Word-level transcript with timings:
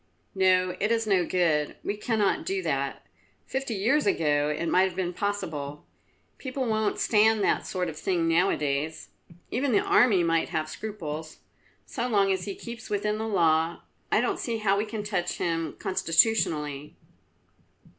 "No, 0.33 0.75
it 0.79 0.91
is 0.91 1.05
no 1.05 1.27
good; 1.27 1.75
we 1.83 1.95
cannot 1.95 2.43
do 2.43 2.63
that. 2.63 3.05
Fifty 3.45 3.75
years 3.75 4.07
ago 4.07 4.49
it 4.49 4.65
might 4.65 4.85
have 4.87 4.95
been 4.95 5.13
possible. 5.13 5.85
People 6.39 6.65
won't 6.65 6.97
stand 6.97 7.43
that 7.43 7.67
sort 7.67 7.87
of 7.87 7.95
thing 7.95 8.27
now 8.27 8.49
a 8.49 8.57
days; 8.57 9.09
even 9.51 9.73
the 9.73 9.79
army 9.85 10.23
might 10.23 10.49
have 10.49 10.67
scruples. 10.67 11.37
So 11.85 12.07
long 12.07 12.31
as 12.31 12.45
he 12.45 12.55
keeps 12.55 12.89
within 12.89 13.19
the 13.19 13.27
law, 13.27 13.83
I 14.11 14.21
don't 14.21 14.39
see 14.39 14.57
how 14.57 14.75
we 14.75 14.85
can 14.85 15.03
touch 15.03 15.37
him 15.37 15.73
constitutionally." 15.77 16.95